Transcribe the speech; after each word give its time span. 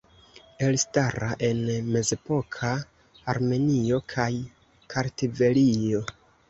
Elstara 0.67 1.27
en 1.49 1.61
mezepoka 1.97 2.73
Armenio 3.35 4.03
kaj 4.17 4.29
Kartvelio. 4.97 6.07